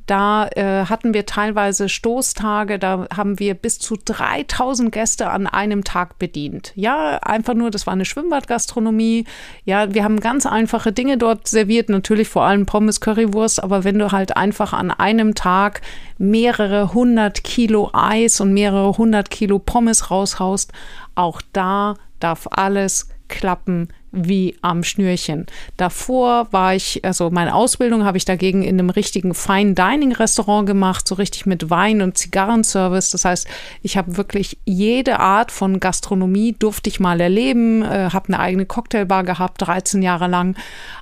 [0.07, 5.83] Da äh, hatten wir teilweise Stoßtage, da haben wir bis zu 3000 Gäste an einem
[5.83, 6.73] Tag bedient.
[6.77, 9.25] Ja, einfach nur, das war eine Schwimmbadgastronomie.
[9.65, 13.99] Ja, wir haben ganz einfache Dinge dort serviert, natürlich vor allem Pommes, Currywurst, aber wenn
[13.99, 15.83] du halt einfach an einem Tag
[16.19, 20.73] mehrere hundert Kilo Eis und mehrere hundert Kilo Pommes raushaust,
[21.17, 25.47] auch da darf alles klappen wie am Schnürchen.
[25.77, 30.67] Davor war ich, also meine Ausbildung habe ich dagegen in einem richtigen Fine Dining Restaurant
[30.67, 33.11] gemacht, so richtig mit Wein und Zigarrenservice.
[33.11, 33.47] Das heißt,
[33.83, 38.67] ich habe wirklich jede Art von Gastronomie durfte ich mal erleben, äh, habe eine eigene
[38.67, 40.57] Cocktailbar gehabt, 13 Jahre lang.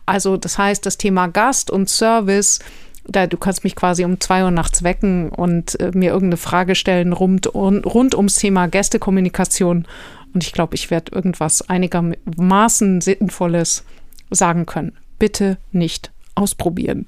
[0.07, 2.61] Also das heißt, das Thema Gast und Service
[3.07, 6.75] da, du kannst mich quasi um zwei Uhr nachts wecken und äh, mir irgendeine Frage
[6.75, 9.87] stellen rund, rund ums Thema Gästekommunikation
[10.35, 13.85] und ich glaube, ich werde irgendwas einigermaßen Sinnvolles
[14.31, 14.97] sagen können.
[15.19, 17.07] Bitte nicht ausprobieren.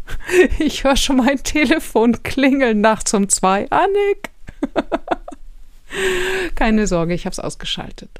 [0.58, 3.70] ich höre schon mein Telefon klingeln nachts um zwei.
[3.70, 4.30] Annik!
[6.56, 8.10] Keine Sorge, ich habe es ausgeschaltet.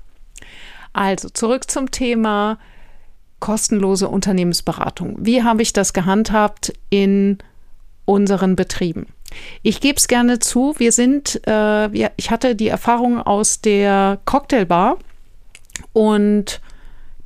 [0.92, 2.58] Also zurück zum Thema
[3.40, 5.16] kostenlose Unternehmensberatung.
[5.20, 7.38] Wie habe ich das gehandhabt in
[8.04, 9.06] unseren Betrieben?
[9.62, 14.18] Ich gebe es gerne zu, wir sind, äh, wir, ich hatte die Erfahrung aus der
[14.24, 14.98] Cocktailbar
[15.92, 16.60] und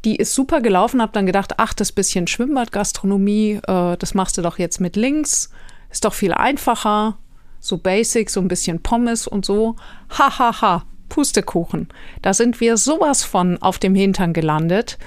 [0.04, 4.42] die ist super gelaufen, habe dann gedacht, ach, das bisschen Schwimmbadgastronomie, äh, das machst du
[4.42, 5.50] doch jetzt mit links,
[5.90, 7.18] ist doch viel einfacher,
[7.60, 9.76] so basic, so ein bisschen Pommes und so.
[10.10, 10.84] Hahaha, ha, ha.
[11.08, 11.88] Pustekuchen.
[12.22, 14.98] Da sind wir sowas von auf dem Hintern gelandet.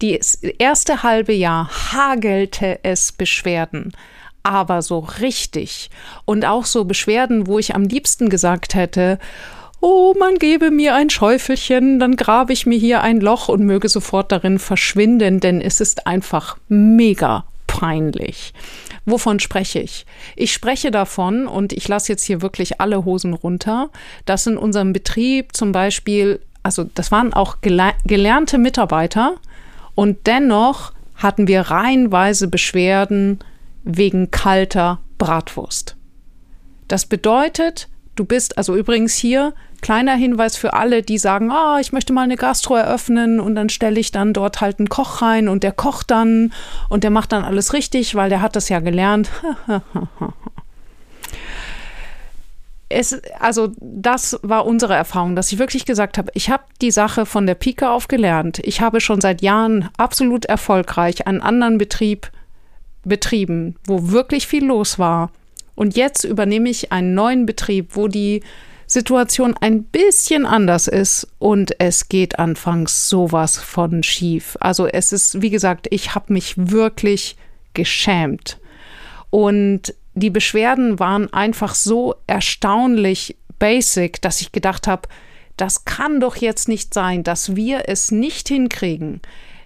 [0.00, 3.92] Das erste halbe Jahr hagelte es Beschwerden
[4.46, 5.90] aber so richtig.
[6.24, 9.18] Und auch so Beschwerden, wo ich am liebsten gesagt hätte,
[9.80, 13.90] Oh, man gebe mir ein Schäufelchen, dann grabe ich mir hier ein Loch und möge
[13.90, 18.54] sofort darin verschwinden, denn es ist einfach mega peinlich.
[19.04, 20.06] Wovon spreche ich?
[20.34, 23.90] Ich spreche davon, und ich lasse jetzt hier wirklich alle Hosen runter,
[24.24, 29.34] dass in unserem Betrieb zum Beispiel, also das waren auch gelernte Mitarbeiter,
[29.94, 33.40] und dennoch hatten wir reihenweise Beschwerden
[33.86, 35.96] wegen kalter Bratwurst.
[36.88, 41.92] Das bedeutet, du bist also übrigens hier kleiner Hinweis für alle, die sagen, ah, ich
[41.92, 45.48] möchte mal eine Gastro eröffnen und dann stelle ich dann dort halt einen Koch rein
[45.48, 46.52] und der kocht dann
[46.88, 49.30] und der macht dann alles richtig, weil der hat das ja gelernt.
[52.88, 57.26] es, also das war unsere Erfahrung, dass ich wirklich gesagt habe, ich habe die Sache
[57.26, 58.60] von der Pike auf gelernt.
[58.60, 62.30] Ich habe schon seit Jahren absolut erfolgreich einen anderen Betrieb
[63.08, 65.30] betrieben, wo wirklich viel los war.
[65.74, 68.42] Und jetzt übernehme ich einen neuen Betrieb, wo die
[68.86, 74.56] Situation ein bisschen anders ist und es geht anfangs sowas von schief.
[74.60, 77.36] Also es ist, wie gesagt, ich habe mich wirklich
[77.74, 78.58] geschämt.
[79.30, 85.08] Und die Beschwerden waren einfach so erstaunlich basic, dass ich gedacht habe,
[85.56, 89.20] das kann doch jetzt nicht sein, dass wir es nicht hinkriegen,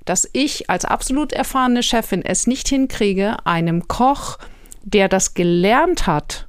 [0.05, 4.39] dass ich als absolut erfahrene Chefin es nicht hinkriege, einem Koch,
[4.83, 6.49] der das gelernt hat,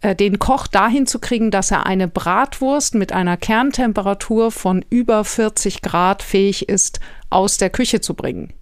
[0.00, 5.24] äh, den Koch dahin zu kriegen, dass er eine Bratwurst mit einer Kerntemperatur von über
[5.24, 7.00] 40 Grad fähig ist,
[7.30, 8.52] aus der Küche zu bringen.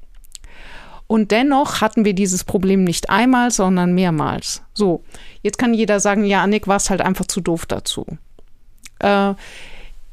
[1.09, 4.63] Und dennoch hatten wir dieses Problem nicht einmal, sondern mehrmals.
[4.73, 5.03] So,
[5.43, 8.07] jetzt kann jeder sagen, ja, Annik, warst halt einfach zu doof dazu.
[9.01, 9.35] Äh,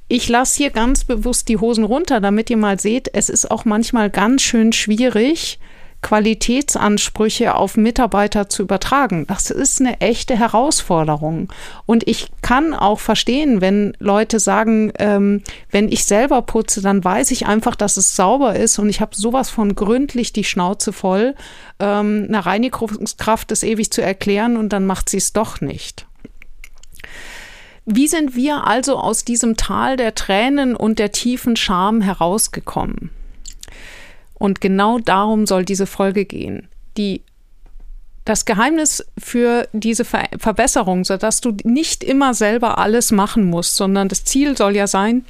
[0.10, 3.64] ich lasse hier ganz bewusst die Hosen runter, damit ihr mal seht, es ist auch
[3.64, 5.60] manchmal ganz schön schwierig,
[6.02, 9.28] Qualitätsansprüche auf Mitarbeiter zu übertragen.
[9.28, 11.52] Das ist eine echte Herausforderung.
[11.86, 17.32] Und ich kann auch verstehen, wenn Leute sagen, ähm, wenn ich selber putze, dann weiß
[17.32, 21.36] ich einfach, dass es sauber ist und ich habe sowas von gründlich die Schnauze voll,
[21.80, 26.08] ähm, eine Reinigungskraft das ewig zu erklären und dann macht sie es doch nicht.
[27.92, 33.10] Wie sind wir also aus diesem Tal der Tränen und der tiefen Scham herausgekommen?
[34.36, 36.68] Und genau darum soll diese Folge gehen.
[36.98, 37.24] Die
[38.26, 44.08] das Geheimnis für diese Ver Verbesserung, sodass du nicht immer selber alles machen musst, sondern
[44.08, 45.26] das Ziel soll ja sein,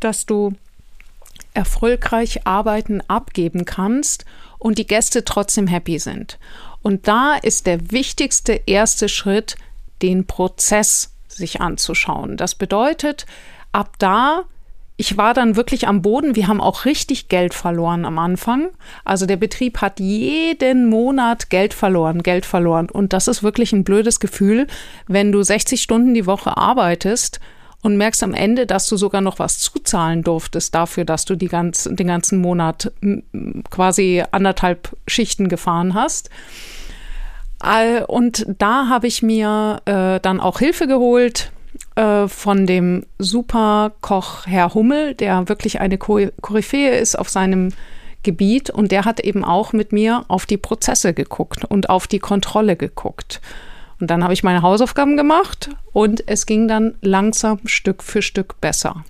[0.00, 0.54] dass du
[1.54, 4.24] erfolgreich Arbeiten abgeben kannst
[4.58, 6.40] und die Gäste trotzdem happy sind.
[6.82, 9.54] Und da ist der wichtigste erste Schritt,
[10.02, 12.36] den Prozess sich anzuschauen.
[12.36, 13.26] Das bedeutet,
[13.72, 14.44] ab da
[14.96, 16.36] ich war dann wirklich am Boden.
[16.36, 18.68] Wir haben auch richtig Geld verloren am Anfang.
[19.04, 22.88] Also der Betrieb hat jeden Monat Geld verloren, Geld verloren.
[22.88, 24.66] Und das ist wirklich ein blödes Gefühl,
[25.08, 27.40] wenn du 60 Stunden die Woche arbeitest
[27.82, 31.88] und merkst am Ende, dass du sogar noch was zuzahlen durftest dafür, dass du ganz,
[31.90, 32.92] den ganzen Monat
[33.70, 36.30] quasi anderthalb Schichten gefahren hast.
[38.08, 41.52] Und da habe ich mir äh, dann auch Hilfe geholt
[41.94, 47.70] äh, von dem Superkoch Herr Hummel, der wirklich eine Koryphäe ist auf seinem
[48.22, 52.18] Gebiet und der hat eben auch mit mir auf die Prozesse geguckt und auf die
[52.18, 53.40] Kontrolle geguckt.
[54.00, 58.60] Und dann habe ich meine Hausaufgaben gemacht und es ging dann langsam Stück für Stück
[58.60, 59.04] besser.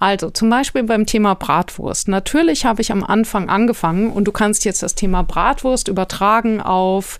[0.00, 2.08] Also zum Beispiel beim Thema Bratwurst.
[2.08, 7.18] Natürlich habe ich am Anfang angefangen und du kannst jetzt das Thema Bratwurst übertragen auf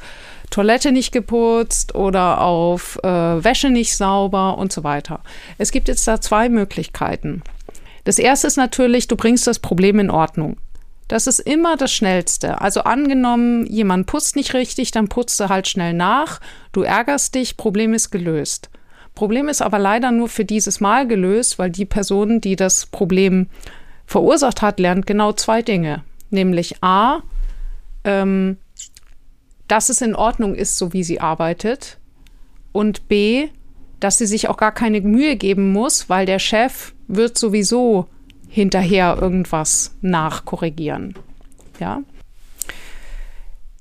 [0.50, 5.20] Toilette nicht geputzt oder auf äh, Wäsche nicht sauber und so weiter.
[5.58, 7.42] Es gibt jetzt da zwei Möglichkeiten.
[8.04, 10.56] Das erste ist natürlich, du bringst das Problem in Ordnung.
[11.08, 12.60] Das ist immer das Schnellste.
[12.60, 16.40] Also angenommen, jemand putzt nicht richtig, dann putzt er halt schnell nach.
[16.72, 18.68] Du ärgerst dich, Problem ist gelöst.
[19.14, 23.48] Problem ist aber leider nur für dieses Mal gelöst, weil die Person, die das Problem
[24.06, 26.04] verursacht hat, lernt genau zwei Dinge.
[26.30, 27.20] Nämlich A,
[28.04, 28.58] ähm,
[29.68, 31.98] dass es in Ordnung ist, so wie sie arbeitet.
[32.72, 33.48] Und B,
[34.00, 38.08] dass sie sich auch gar keine Mühe geben muss, weil der Chef wird sowieso
[38.48, 41.14] hinterher irgendwas nachkorrigieren.
[41.78, 42.02] Ja.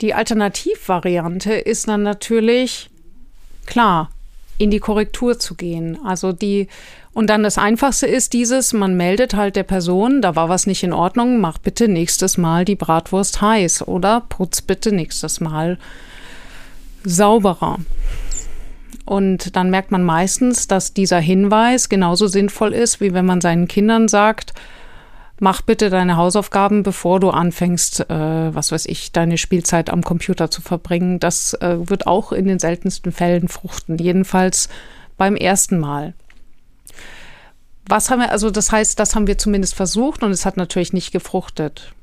[0.02, 2.90] Die Alternativvariante ist dann natürlich
[3.66, 4.12] klar,
[4.58, 6.00] in die Korrektur zu gehen.
[6.04, 6.68] Also die
[7.18, 10.84] und dann das Einfachste ist dieses, man meldet halt der Person, da war was nicht
[10.84, 15.80] in Ordnung, mach bitte nächstes Mal die Bratwurst heiß oder putz bitte nächstes Mal
[17.04, 17.80] sauberer.
[19.04, 23.68] Und dann merkt man meistens, dass dieser Hinweis genauso sinnvoll ist, wie wenn man seinen
[23.68, 24.54] Kindern sagt,
[25.40, 30.50] mach bitte deine Hausaufgaben, bevor du anfängst, äh, was weiß ich, deine Spielzeit am Computer
[30.50, 31.20] zu verbringen.
[31.20, 34.70] Das äh, wird auch in den seltensten Fällen fruchten, jedenfalls
[35.18, 36.14] beim ersten Mal.
[37.88, 40.94] Was haben wir, also das heißt, das haben wir zumindest versucht und es hat natürlich
[40.94, 41.94] nicht gefruchtet.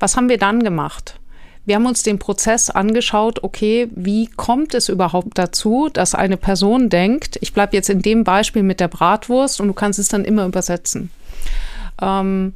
[0.00, 1.20] Was haben wir dann gemacht?
[1.64, 6.88] Wir haben uns den Prozess angeschaut, okay, wie kommt es überhaupt dazu, dass eine Person
[6.88, 10.24] denkt, ich bleibe jetzt in dem Beispiel mit der Bratwurst und du kannst es dann
[10.24, 11.10] immer übersetzen.
[12.00, 12.54] Ähm,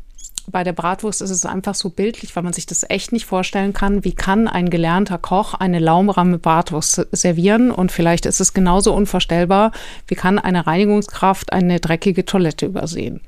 [0.50, 3.72] bei der Bratwurst ist es einfach so bildlich, weil man sich das echt nicht vorstellen
[3.72, 4.04] kann.
[4.04, 7.70] Wie kann ein gelernter Koch eine lauwarme Bratwurst servieren?
[7.70, 9.72] Und vielleicht ist es genauso unvorstellbar,
[10.06, 13.20] wie kann eine Reinigungskraft eine dreckige Toilette übersehen?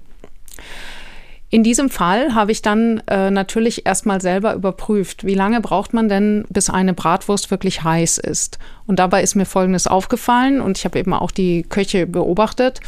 [1.50, 6.10] In diesem Fall habe ich dann äh, natürlich erstmal selber überprüft, wie lange braucht man
[6.10, 8.58] denn, bis eine Bratwurst wirklich heiß ist.
[8.86, 12.80] Und dabei ist mir Folgendes aufgefallen und ich habe eben auch die Köche beobachtet.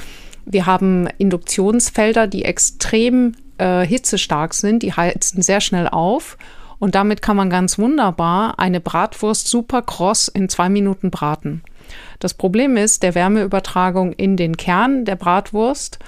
[0.45, 6.37] Wir haben Induktionsfelder, die extrem äh, hitzestark sind, die heizen sehr schnell auf.
[6.79, 11.63] Und damit kann man ganz wunderbar eine Bratwurst super kross in zwei Minuten braten.
[12.19, 15.99] Das Problem ist der Wärmeübertragung in den Kern der Bratwurst.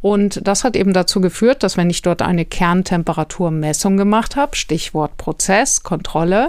[0.00, 5.16] Und das hat eben dazu geführt, dass wenn ich dort eine Kerntemperaturmessung gemacht habe, Stichwort
[5.16, 6.48] Prozess, Kontrolle,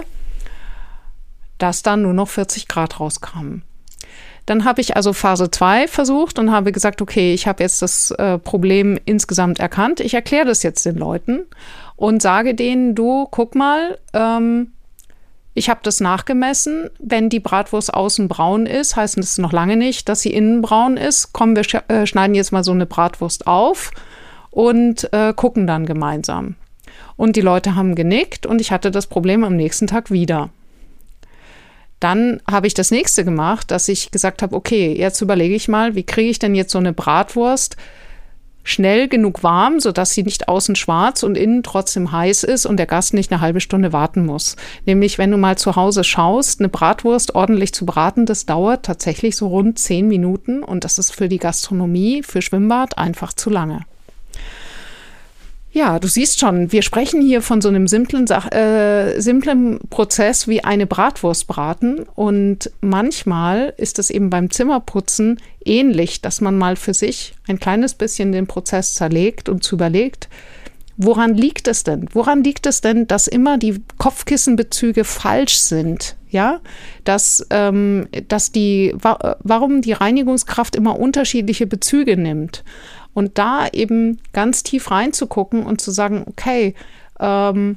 [1.58, 3.62] dass dann nur noch 40 Grad rauskamen.
[4.46, 8.10] Dann habe ich also Phase 2 versucht und habe gesagt, okay, ich habe jetzt das
[8.12, 10.00] äh, Problem insgesamt erkannt.
[10.00, 11.46] Ich erkläre das jetzt den Leuten
[11.96, 14.72] und sage denen, du, guck mal, ähm,
[15.56, 16.90] Ich habe das nachgemessen.
[16.98, 20.96] Wenn die Bratwurst außen braun ist, heißt das noch lange nicht, dass sie innen braun
[20.96, 21.32] ist.
[21.32, 23.92] Kommen wir sch äh, schneiden jetzt mal so eine Bratwurst auf
[24.50, 26.56] und äh, gucken dann gemeinsam.
[27.16, 30.50] Und die Leute haben genickt und ich hatte das Problem am nächsten Tag wieder.
[32.04, 35.94] Dann habe ich das nächste gemacht, dass ich gesagt habe, okay, jetzt überlege ich mal,
[35.94, 37.78] wie kriege ich denn jetzt so eine Bratwurst
[38.62, 42.84] schnell genug warm, sodass sie nicht außen schwarz und innen trotzdem heiß ist und der
[42.84, 44.56] Gast nicht eine halbe Stunde warten muss.
[44.84, 49.34] Nämlich, wenn du mal zu Hause schaust, eine Bratwurst ordentlich zu braten, das dauert tatsächlich
[49.34, 53.80] so rund zehn Minuten und das ist für die Gastronomie, für Schwimmbad einfach zu lange.
[55.74, 60.46] Ja, du siehst schon, wir sprechen hier von so einem simplen, Sach äh, simplen Prozess
[60.46, 62.06] wie eine Bratwurst braten.
[62.14, 67.94] Und manchmal ist es eben beim Zimmerputzen ähnlich, dass man mal für sich ein kleines
[67.94, 70.28] bisschen den Prozess zerlegt und zu überlegt,
[70.96, 72.08] woran liegt es denn?
[72.12, 76.14] Woran liegt es denn, dass immer die Kopfkissenbezüge falsch sind?
[76.30, 76.60] Ja,
[77.02, 82.62] dass, ähm, dass die, wa warum die Reinigungskraft immer unterschiedliche Bezüge nimmt.
[83.14, 86.74] Und da eben ganz tief reinzugucken und zu sagen, okay,
[87.20, 87.76] ähm,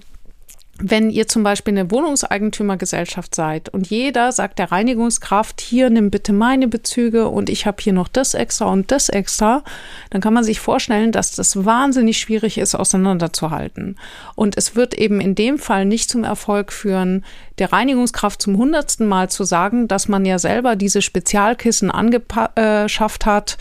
[0.79, 6.34] wenn ihr zum Beispiel eine Wohnungseigentümergesellschaft seid und jeder sagt der Reinigungskraft, hier nimm bitte
[6.34, 9.63] meine Bezüge und ich habe hier noch das extra und das extra,
[10.12, 13.98] dann kann man sich vorstellen, dass das wahnsinnig schwierig ist, auseinanderzuhalten.
[14.36, 17.25] Und es wird eben in dem Fall nicht zum Erfolg führen,
[17.58, 23.58] der Reinigungskraft zum hundertsten Mal zu sagen, dass man ja selber diese Spezialkissen angeschafft hat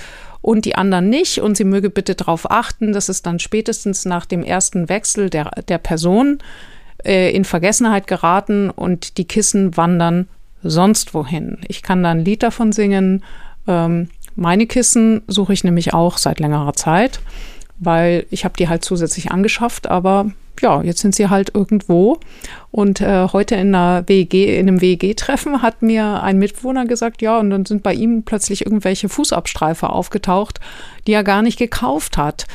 [0.46, 1.40] und die anderen nicht.
[1.40, 5.50] Und sie möge bitte darauf achten, dass es dann spätestens nach dem ersten Wechsel der,
[5.66, 6.38] der Person
[7.04, 10.28] äh, in Vergessenheit geraten und die Kissen wandern
[10.62, 11.58] sonst wohin.
[11.66, 13.24] Ich kann da ein Lied davon singen.
[13.66, 17.18] Ähm, meine Kissen suche ich nämlich auch seit längerer Zeit,
[17.78, 20.30] weil ich habe die halt zusätzlich angeschafft, aber
[20.62, 22.18] ja, jetzt sind sie halt irgendwo.
[22.70, 27.38] Und äh, heute in einer WEG, in einem WEG-Treffen hat mir ein Mitbewohner gesagt, ja,
[27.38, 30.60] und dann sind bei ihm plötzlich irgendwelche Fußabstreifer aufgetaucht,
[31.06, 32.46] die er gar nicht gekauft hat.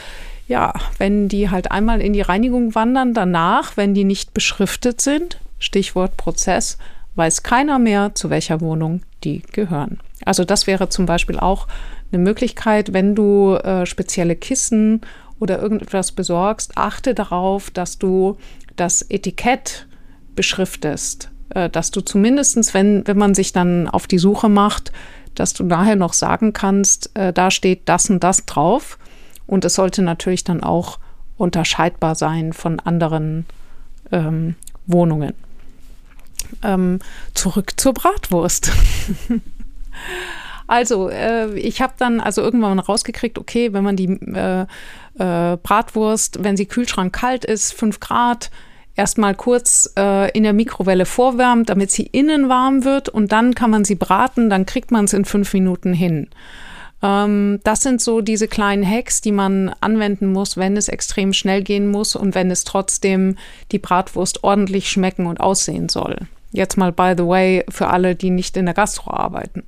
[0.47, 5.39] Ja, wenn die halt einmal in die Reinigung wandern, danach, wenn die nicht beschriftet sind,
[5.59, 6.77] Stichwort Prozess,
[7.15, 9.99] weiß keiner mehr, zu welcher Wohnung die gehören.
[10.25, 11.67] Also das wäre zum Beispiel auch
[12.11, 15.01] eine Möglichkeit, wenn du äh, spezielle Kissen
[15.41, 18.37] oder irgendetwas besorgst, achte darauf, dass du
[18.75, 19.87] das Etikett
[20.35, 24.91] beschriftest, äh, dass du zumindestens, wenn, wenn man sich dann auf die Suche macht,
[25.33, 28.99] dass du nachher noch sagen kannst, äh, da steht das und das drauf.
[29.47, 30.99] Und es sollte natürlich dann auch
[31.37, 33.45] unterscheidbar sein von anderen
[34.11, 34.55] ähm,
[34.85, 35.33] Wohnungen.
[36.61, 36.99] Ähm,
[37.33, 38.71] zurück zur Bratwurst.
[40.71, 44.65] Also, äh, ich habe dann also irgendwann rausgekriegt, okay, wenn man die äh,
[45.21, 48.49] äh, Bratwurst, wenn sie Kühlschrank kalt ist, 5 Grad,
[48.95, 53.69] erstmal kurz äh, in der Mikrowelle vorwärmt, damit sie innen warm wird und dann kann
[53.69, 56.27] man sie braten, dann kriegt man es in fünf Minuten hin.
[57.01, 61.63] Ähm, das sind so diese kleinen Hacks, die man anwenden muss, wenn es extrem schnell
[61.63, 63.37] gehen muss und wenn es trotzdem
[63.71, 66.17] die Bratwurst ordentlich schmecken und aussehen soll.
[66.51, 69.63] Jetzt mal by the way für alle, die nicht in der Gastro arbeiten.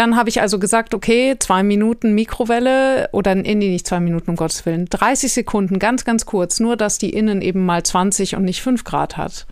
[0.00, 4.36] Dann habe ich also gesagt, okay, zwei Minuten Mikrowelle oder nee, nicht zwei Minuten, um
[4.36, 8.44] Gottes Willen, 30 Sekunden, ganz, ganz kurz, nur dass die innen eben mal 20 und
[8.44, 9.46] nicht 5 Grad hat.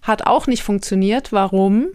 [0.00, 1.32] Hat auch nicht funktioniert.
[1.32, 1.88] Warum?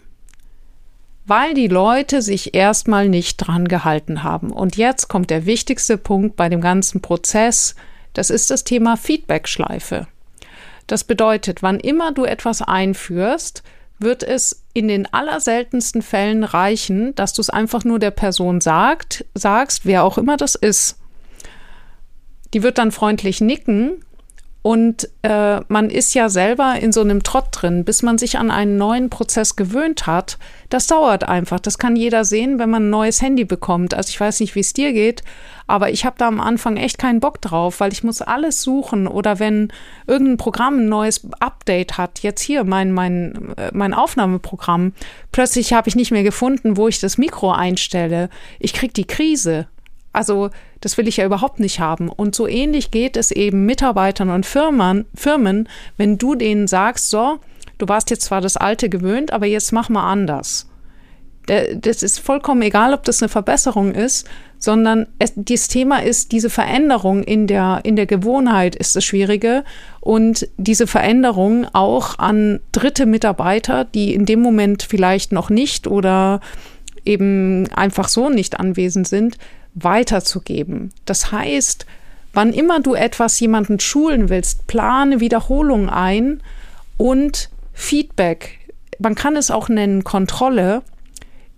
[1.24, 4.50] Weil die Leute sich erstmal nicht dran gehalten haben.
[4.50, 7.74] Und jetzt kommt der wichtigste Punkt bei dem ganzen Prozess.
[8.12, 10.08] Das ist das Thema Feedback-Schleife.
[10.86, 13.62] Das bedeutet, wann immer du etwas einführst,
[13.98, 19.24] wird es in den allerseltensten Fällen reichen, dass du es einfach nur der Person sagt,
[19.34, 20.98] sagst, wer auch immer das ist.
[22.54, 24.04] Die wird dann freundlich nicken
[24.68, 28.50] und äh, man ist ja selber in so einem Trott drin, bis man sich an
[28.50, 30.36] einen neuen Prozess gewöhnt hat.
[30.68, 31.58] Das dauert einfach.
[31.58, 33.94] Das kann jeder sehen, wenn man ein neues Handy bekommt.
[33.94, 35.22] Also ich weiß nicht, wie es dir geht,
[35.66, 39.06] aber ich habe da am Anfang echt keinen Bock drauf, weil ich muss alles suchen.
[39.06, 39.72] Oder wenn
[40.06, 44.92] irgendein Programm ein neues Update hat, jetzt hier mein, mein, äh, mein Aufnahmeprogramm,
[45.32, 48.28] plötzlich habe ich nicht mehr gefunden, wo ich das Mikro einstelle.
[48.58, 49.66] Ich krieg die Krise.
[50.12, 50.50] Also
[50.80, 52.08] das will ich ja überhaupt nicht haben.
[52.08, 57.40] Und so ähnlich geht es eben Mitarbeitern und Firmen, Firmen, wenn du denen sagst, so,
[57.78, 60.68] du warst jetzt zwar das Alte gewöhnt, aber jetzt mach mal anders.
[61.46, 66.50] Das ist vollkommen egal, ob das eine Verbesserung ist, sondern es, das Thema ist, diese
[66.50, 69.64] Veränderung in der, in der Gewohnheit ist das Schwierige
[70.00, 76.40] und diese Veränderung auch an dritte Mitarbeiter, die in dem Moment vielleicht noch nicht oder
[77.06, 79.38] eben einfach so nicht anwesend sind,
[79.82, 80.92] weiterzugeben.
[81.04, 81.86] Das heißt,
[82.32, 86.42] wann immer du etwas jemanden schulen willst, plane Wiederholung ein
[86.96, 88.58] und Feedback,
[88.98, 90.82] man kann es auch nennen Kontrolle.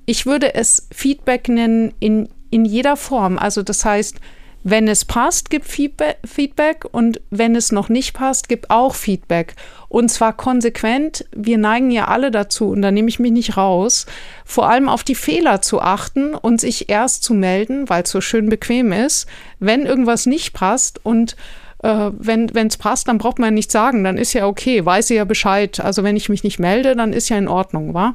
[0.06, 3.38] Ich würde es Feedback nennen in, in jeder Form.
[3.38, 4.16] Also das heißt,
[4.62, 9.54] wenn es passt, gib Feedback und wenn es noch nicht passt, gib auch Feedback.
[9.88, 11.24] Und zwar konsequent.
[11.34, 14.06] Wir neigen ja alle dazu, und da nehme ich mich nicht raus,
[14.44, 18.20] vor allem auf die Fehler zu achten und sich erst zu melden, weil es so
[18.20, 19.26] schön bequem ist,
[19.58, 21.36] wenn irgendwas nicht passt und
[21.82, 25.08] äh, wenn es passt, dann braucht man ja nichts sagen, dann ist ja okay, weiß
[25.08, 25.80] ja Bescheid.
[25.80, 28.14] Also wenn ich mich nicht melde, dann ist ja in Ordnung, wa?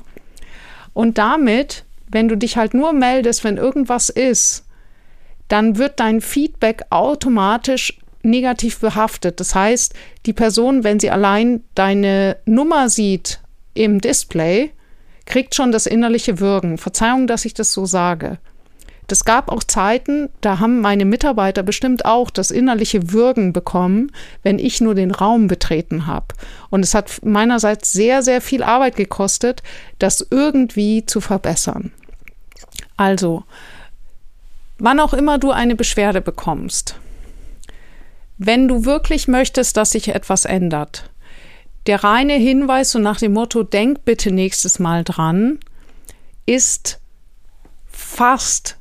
[0.94, 4.64] Und damit, wenn du dich halt nur meldest, wenn irgendwas ist,
[5.48, 9.40] dann wird dein Feedback automatisch negativ behaftet.
[9.40, 9.94] Das heißt,
[10.25, 13.40] die Person, wenn sie allein deine Nummer sieht
[13.74, 14.72] im Display,
[15.25, 16.78] kriegt schon das innerliche Würgen.
[16.78, 18.40] Verzeihung, dass ich das so sage.
[19.08, 24.12] Das gab auch Zeiten, da haben meine Mitarbeiter bestimmt auch das innerliche Würgen bekommen,
[24.42, 26.28] wenn ich nur den Raum betreten habe.
[26.72, 29.62] Und es hat meinerseits sehr, sehr viel Arbeit gekostet,
[30.00, 31.92] das irgendwie zu verbessern.
[32.98, 33.44] Also,
[34.86, 37.00] wann auch immer du eine Beschwerde bekommst,
[38.38, 41.10] wenn du wirklich möchtest, dass sich etwas ändert,
[41.88, 45.60] der reine Hinweis so nach dem Motto, denk bitte nächstes Mal dran,
[46.46, 47.00] ist
[47.88, 48.77] fast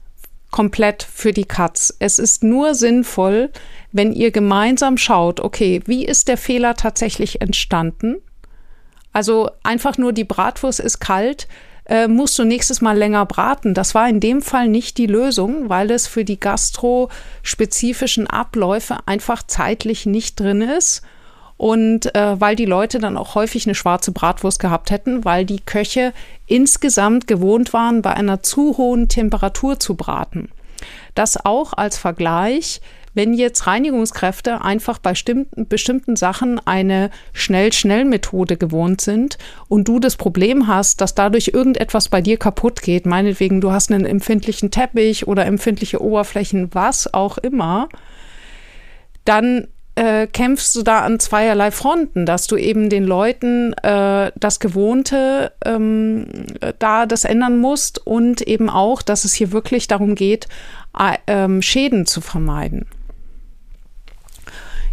[0.51, 1.95] komplett für die Katz.
[2.01, 3.51] Es ist nur sinnvoll,
[3.91, 8.17] wenn ihr gemeinsam schaut, okay, wie ist der Fehler tatsächlich entstanden?
[9.13, 11.49] Also einfach nur die Bratwurst ist kalt,
[11.87, 13.75] äh, musst du nächstes Mal länger braten.
[13.75, 19.43] Das war in dem Fall nicht die Lösung, weil es für die gastrospezifischen Abläufe einfach
[19.43, 21.03] zeitlich nicht drin ist.
[21.57, 25.61] Und äh, weil die Leute dann auch häufig eine schwarze Bratwurst gehabt hätten, weil die
[25.61, 26.13] Köche
[26.47, 30.49] insgesamt gewohnt waren, bei einer zu hohen Temperatur zu braten.
[31.15, 32.81] Das auch als Vergleich
[33.15, 35.15] wenn jetzt Reinigungskräfte einfach bei
[35.57, 42.21] bestimmten Sachen eine Schnell-Schnell-Methode gewohnt sind und du das Problem hast, dass dadurch irgendetwas bei
[42.21, 47.89] dir kaputt geht, meinetwegen du hast einen empfindlichen Teppich oder empfindliche Oberflächen, was auch immer,
[49.25, 54.59] dann äh, kämpfst du da an zweierlei Fronten, dass du eben den Leuten äh, das
[54.59, 56.27] Gewohnte ähm,
[56.79, 60.49] da das ändern musst und eben auch, dass es hier wirklich darum geht,
[60.99, 62.87] äh, ähm, Schäden zu vermeiden.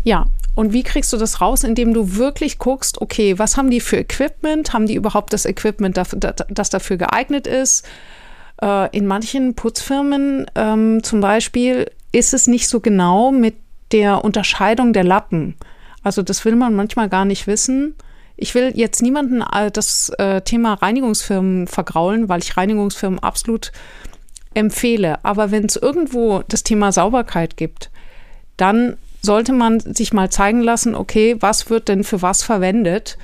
[0.03, 3.79] Ja, und wie kriegst du das raus, indem du wirklich guckst, okay, was haben die
[3.79, 4.73] für Equipment?
[4.73, 7.87] Haben die überhaupt das Equipment, das dafür geeignet ist?
[8.61, 13.55] Äh, in manchen Putzfirmen ähm, zum Beispiel ist es nicht so genau mit
[13.91, 15.55] der Unterscheidung der Lappen.
[16.03, 17.95] Also das will man manchmal gar nicht wissen.
[18.35, 23.71] Ich will jetzt niemanden äh, das äh, Thema Reinigungsfirmen vergraulen, weil ich Reinigungsfirmen absolut
[24.53, 25.23] empfehle.
[25.23, 27.89] Aber wenn es irgendwo das Thema Sauberkeit gibt,
[28.57, 33.17] dann sollte man sich mal zeigen lassen, okay, was wird denn für was verwendet?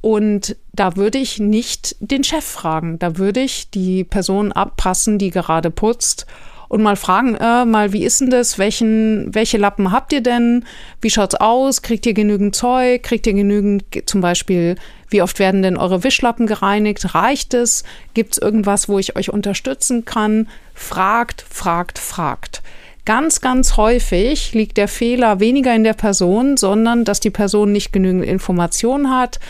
[0.00, 5.30] Und da würde ich nicht den Chef fragen, da würde ich die Person abpassen, die
[5.30, 6.26] gerade putzt
[6.70, 8.56] und mal fragen, äh, mal, wie ist denn das?
[8.56, 10.64] Welchen, welche Lappen habt ihr denn?
[11.00, 11.82] Wie schaut's aus?
[11.82, 13.02] Kriegt ihr genügend Zeug?
[13.02, 14.76] Kriegt ihr genügend, zum Beispiel,
[15.08, 17.12] wie oft werden denn eure Wischlappen gereinigt?
[17.12, 17.82] Reicht es?
[18.14, 20.46] Gibt's irgendwas, wo ich euch unterstützen kann?
[20.72, 22.62] Fragt, fragt, fragt.
[23.04, 27.92] Ganz, ganz häufig liegt der Fehler weniger in der Person, sondern dass die Person nicht
[27.92, 29.40] genügend Informationen hat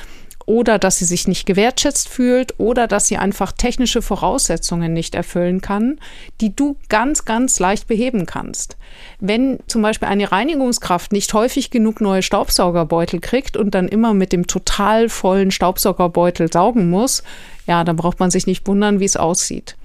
[0.47, 5.61] oder dass sie sich nicht gewertschätzt fühlt oder dass sie einfach technische Voraussetzungen nicht erfüllen
[5.61, 6.01] kann,
[6.41, 8.77] die du ganz, ganz leicht beheben kannst.
[9.21, 14.33] Wenn zum Beispiel eine Reinigungskraft nicht häufig genug neue Staubsaugerbeutel kriegt und dann immer mit
[14.33, 17.23] dem total vollen Staubsaugerbeutel saugen muss,
[17.67, 19.77] ja, dann braucht man sich nicht wundern, wie es aussieht.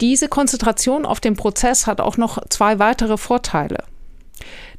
[0.00, 3.84] Diese Konzentration auf den Prozess hat auch noch zwei weitere Vorteile.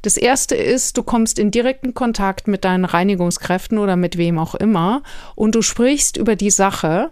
[0.02, 4.54] Das erste ist, du kommst in direkten Kontakt mit deinen Reinigungskräften oder mit wem auch
[4.54, 5.02] immer
[5.34, 7.10] und du sprichst über die Sache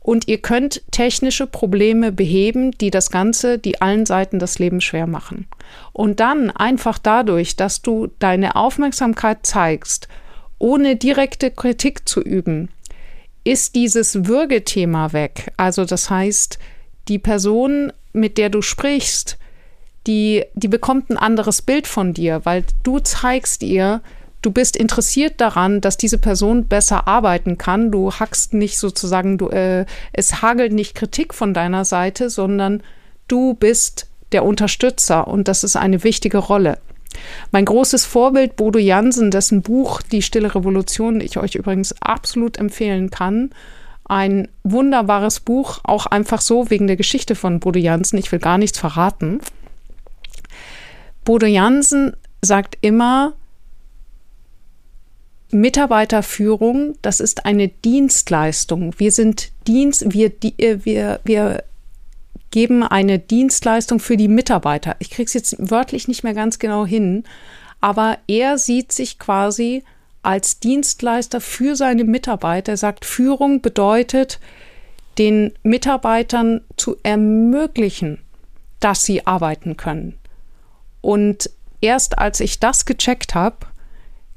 [0.00, 5.08] und ihr könnt technische Probleme beheben, die das Ganze, die allen Seiten das Leben schwer
[5.08, 5.48] machen.
[5.92, 10.06] Und dann einfach dadurch, dass du deine Aufmerksamkeit zeigst,
[10.58, 12.68] ohne direkte Kritik zu üben,
[13.42, 15.52] ist dieses Würgethema weg.
[15.56, 16.58] Also das heißt,
[17.08, 19.38] die Person, mit der du sprichst,
[20.06, 24.00] die, die bekommt ein anderes Bild von dir, weil du zeigst ihr,
[24.42, 27.90] du bist interessiert daran, dass diese Person besser arbeiten kann.
[27.90, 32.82] Du hackst nicht sozusagen, du, äh, es hagelt nicht Kritik von deiner Seite, sondern
[33.28, 36.78] du bist der Unterstützer und das ist eine wichtige Rolle.
[37.50, 43.10] Mein großes Vorbild Bodo Jansen, dessen Buch Die Stille Revolution ich euch übrigens absolut empfehlen
[43.10, 43.50] kann,
[44.08, 48.18] ein wunderbares Buch, auch einfach so wegen der Geschichte von Bodo Jansen.
[48.18, 49.40] Ich will gar nichts verraten.
[51.24, 53.34] Bodo Jansen sagt immer,
[55.50, 58.94] Mitarbeiterführung, das ist eine Dienstleistung.
[58.98, 61.64] Wir sind Dienst, wir, äh, wir, wir
[62.50, 64.96] geben eine Dienstleistung für die Mitarbeiter.
[64.98, 67.24] Ich kriege es jetzt wörtlich nicht mehr ganz genau hin,
[67.80, 69.84] aber er sieht sich quasi
[70.26, 72.72] als Dienstleister für seine Mitarbeiter.
[72.72, 74.40] Er sagt, Führung bedeutet,
[75.18, 78.18] den Mitarbeitern zu ermöglichen,
[78.80, 80.18] dass sie arbeiten können.
[81.00, 83.58] Und erst als ich das gecheckt habe,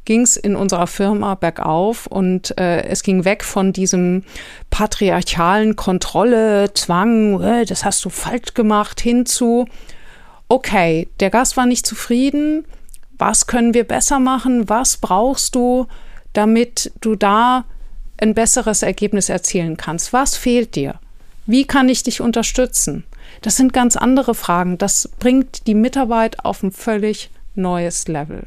[0.06, 4.24] ging es in unserer Firma bergauf und äh, es ging weg von diesem
[4.70, 9.68] patriarchalen Kontrolle, Zwang, äh, das hast du falsch gemacht, hinzu,
[10.48, 12.66] okay, der Gast war nicht zufrieden,
[13.20, 15.88] was können wir besser machen, was brauchst du,
[16.34, 17.66] damit du da
[18.18, 21.00] ein besseres Ergebnis erzielen kannst, was fehlt dir,
[21.46, 23.04] wie kann ich dich unterstützen.
[23.42, 24.78] Das sind ganz andere Fragen.
[24.78, 27.30] Das bringt die Mitarbeit auf ein völlig
[27.60, 28.44] neues Level.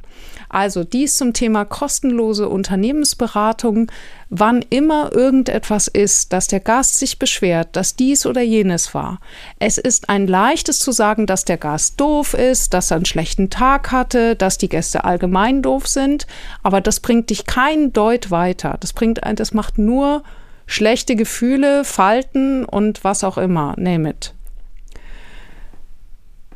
[0.49, 3.91] Also dies zum Thema kostenlose Unternehmensberatung.
[4.29, 9.21] Wann immer irgendetwas ist, dass der Gast sich beschwert, dass dies oder jenes war.
[9.59, 13.49] Es ist ein leichtes zu sagen, dass der Gast doof ist, dass er einen schlechten
[13.49, 16.27] Tag hatte, dass die Gäste allgemein doof sind,
[16.63, 18.77] aber das bringt dich keinen Deut weiter.
[18.81, 20.23] Das bringt das macht nur
[20.67, 23.75] schlechte Gefühle, Falten und was auch immer.
[23.79, 24.35] Name it.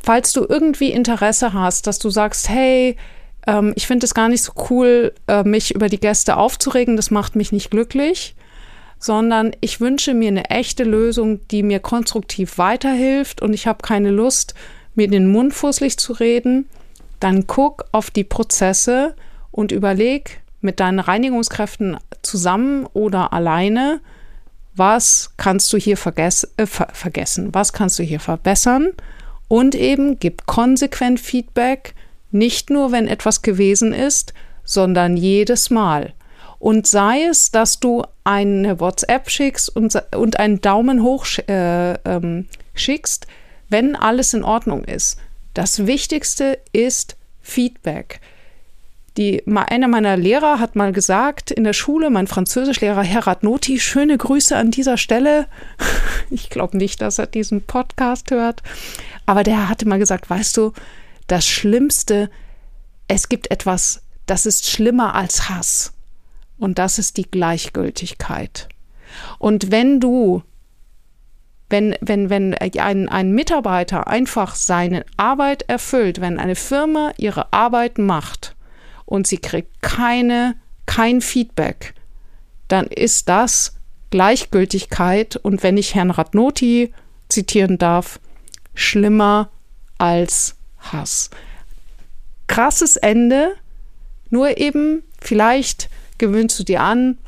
[0.07, 2.97] Falls du irgendwie Interesse hast, dass du sagst, hey,
[3.45, 7.11] ähm, ich finde es gar nicht so cool, äh, mich über die Gäste aufzuregen, das
[7.11, 8.37] macht mich nicht glücklich,
[9.01, 14.13] sondern ich wünsche mir eine echte Lösung, die mir konstruktiv weiterhilft und ich habe keine
[14.13, 14.55] Lust,
[14.95, 16.69] mir den Mund fusselig zu reden,
[17.19, 19.17] dann guck auf die Prozesse
[19.51, 24.01] und überleg mit deinen Reinigungskräften zusammen oder alleine,
[24.73, 28.93] was kannst du hier vergess äh, ver vergessen, was kannst du hier verbessern
[29.49, 31.95] und eben gib konsequent Feedback,
[32.31, 36.13] nicht nur wenn etwas gewesen ist, sondern jedes Mal.
[36.59, 42.49] Und sei es, dass du eine WhatsApp schickst und, und einen Daumen hoch äh, ähm,
[42.75, 43.27] schickst,
[43.69, 45.19] wenn alles in Ordnung ist.
[45.55, 48.21] Das Wichtigste ist Feedback.
[49.17, 54.19] Die, einer meiner Lehrer hat mal gesagt in der Schule, mein Französischlehrer Herat Noti, schöne
[54.19, 55.47] Grüße an dieser Stelle.
[56.29, 58.61] Ich glaube nicht, dass er diesen Podcast hört.
[59.27, 60.73] Aber der hatte mal gesagt, weißt du,
[61.29, 62.31] das Schlimmste,
[63.07, 65.93] es gibt etwas, das ist schlimmer als Hass.
[66.59, 68.69] Und das ist die Gleichgültigkeit.
[69.39, 70.43] Und wenn du,
[71.71, 77.99] wenn, wenn, wenn ein, ein Mitarbeiter einfach seine Arbeit erfüllt, wenn eine Firma ihre Arbeit
[77.99, 78.56] macht,
[79.07, 81.95] und sie kriegt keine, kein Feedback,
[82.69, 83.77] dann ist das
[84.11, 85.37] Gleichgültigkeit.
[85.37, 86.93] Und wenn ich Herrn Radnoti
[87.29, 88.21] zitieren darf,
[88.75, 89.51] schlimmer
[89.99, 91.31] als Hass.
[92.47, 93.55] Krasses Ende,
[94.31, 95.89] nur eben vielleicht
[96.19, 97.19] gewöhnst du dir an,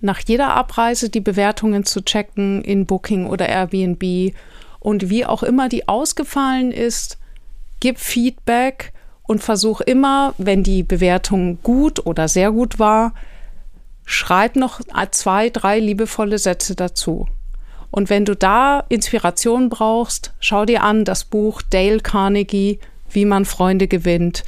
[0.00, 4.34] nach jeder Abreise die Bewertungen zu checken in Booking oder Airbnb.
[4.78, 7.18] Und wie auch immer die ausgefallen ist,
[7.80, 8.92] gib Feedback
[9.30, 13.14] und versuch immer, wenn die Bewertung gut oder sehr gut war,
[14.04, 14.80] schreib noch
[15.12, 17.28] zwei, drei liebevolle Sätze dazu.
[17.92, 23.44] Und wenn du da Inspiration brauchst, schau dir an das Buch Dale Carnegie, Wie man
[23.44, 24.42] Freunde gewinnt.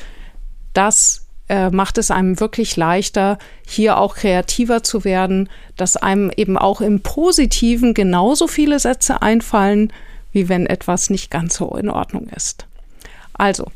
[0.74, 6.58] Das äh, macht es einem wirklich leichter, hier auch kreativer zu werden, dass einem eben
[6.58, 9.92] auch im Positiven genauso viele Sätze einfallen,
[10.32, 12.66] wie wenn etwas nicht ganz so in Ordnung ist.
[13.32, 13.70] Also,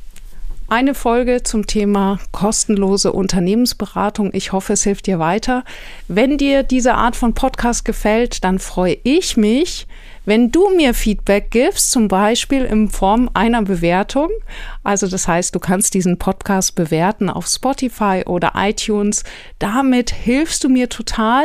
[0.69, 4.31] eine Folge zum Thema kostenlose Unternehmensberatung.
[4.33, 5.65] Ich hoffe, es hilft dir weiter.
[6.09, 9.87] Wenn dir diese Art von Podcast gefällt, dann freue ich mich,
[10.25, 14.29] wenn du mir Feedback gibst, zum Beispiel in Form einer Bewertung.
[14.83, 19.23] Also das heißt, du kannst diesen Podcast bewerten auf Spotify oder iTunes.
[19.61, 21.45] Damit hilfst du mir total.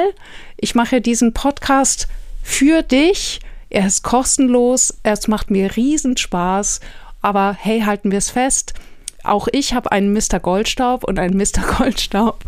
[0.57, 2.07] Ich mache diesen Podcast
[2.41, 3.39] für dich.
[3.69, 4.97] Er ist kostenlos.
[5.03, 6.79] Es macht mir riesen Spaß.
[7.21, 8.73] Aber hey, halten wir es fest
[9.23, 10.39] auch ich habe einen Mr.
[10.39, 11.62] Goldstaub und einen Mr.
[11.77, 12.43] Goldstaub.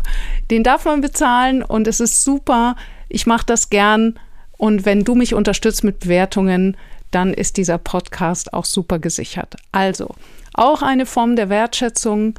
[0.50, 2.76] Den darf man bezahlen und es ist super.
[3.08, 4.18] Ich mache das gern.
[4.56, 6.76] Und wenn du mich unterstützt mit Bewertungen,
[7.10, 9.56] dann ist dieser Podcast auch super gesichert.
[9.72, 10.14] Also,
[10.52, 12.34] auch eine Form der Wertschätzung.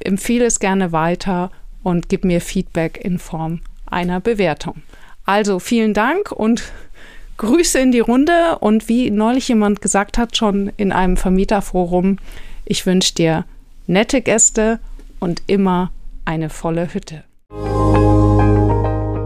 [0.00, 1.50] Empfehle es gerne weiter
[1.82, 4.82] und gib mir Feedback in Form einer Bewertung.
[5.24, 6.62] Also, vielen Dank und
[7.36, 8.58] Grüße in die Runde.
[8.60, 12.18] Und wie neulich jemand gesagt hat, schon in einem Vermieterforum,
[12.64, 13.44] ich wünsche dir
[13.90, 14.80] nette Gäste
[15.18, 15.90] und immer
[16.24, 17.24] eine volle Hütte.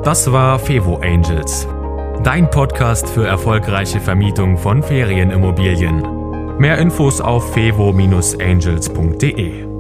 [0.03, 1.68] Das war Fevo Angels,
[2.22, 6.59] dein Podcast für erfolgreiche Vermietung von Ferienimmobilien.
[6.59, 9.73] Mehr Infos auf fevo-angels.de.